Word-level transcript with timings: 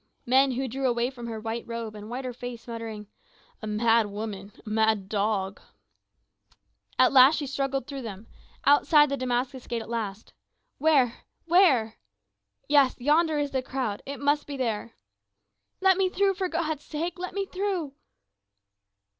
Men 0.25 0.53
who 0.53 0.67
drew 0.67 0.87
away 0.89 1.11
from 1.11 1.27
her 1.27 1.39
white 1.39 1.63
robe 1.67 1.93
and 1.93 2.09
whiter 2.09 2.33
face 2.33 2.67
muttering, 2.67 3.05
"A 3.61 3.67
mad 3.67 4.07
woman 4.07 4.51
a 4.65 4.67
mad 4.67 5.07
dog!" 5.07 5.61
At 6.97 7.11
last 7.13 7.35
she 7.37 7.43
has 7.45 7.53
struggled 7.53 7.85
through 7.85 8.01
them, 8.01 8.25
outside 8.65 9.09
the 9.09 9.15
Damascus 9.15 9.67
Gate 9.67 9.83
at 9.83 9.89
last. 9.91 10.33
Where 10.79 11.25
where? 11.45 11.99
Yes, 12.67 12.95
yonder 12.97 13.37
is 13.37 13.53
a 13.53 13.61
crowd, 13.61 14.01
it 14.07 14.19
must 14.19 14.47
be 14.47 14.57
there. 14.57 14.95
"Let 15.81 15.97
me 15.99 16.09
through, 16.09 16.33
for 16.33 16.49
God's 16.49 16.83
sake! 16.83 17.19
Let 17.19 17.35
me 17.35 17.45
through!" 17.45 17.93